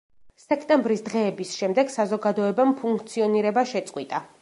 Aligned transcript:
სექტემბრის 0.43 1.03
დღეების 1.09 1.53
შემდეგ 1.59 1.93
საზოგადოებამ 1.99 2.77
ფუნქციონირება 2.83 3.71
შეწყვიტა. 3.75 4.29